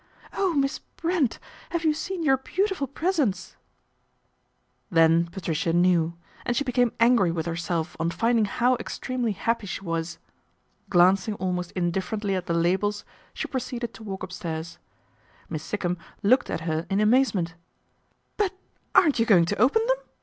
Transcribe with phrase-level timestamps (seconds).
[0.33, 1.37] "Oh, Miss Brent!
[1.69, 3.55] have you seen your beautiful presents?"
[4.89, 9.81] Then Patricia knew, and she became angry with herself on rinding how extremely happy she
[9.81, 10.17] was.
[10.89, 14.23] Glancing almost indifferently at the labels she pro 46 PATRICIA BRENT, SPINSTER ceeded to walk
[14.23, 14.79] upstairs.
[15.51, 17.53] Miss Sikkum looked at her in amazement."
[18.37, 18.53] But
[18.95, 19.97] aren't you going to open them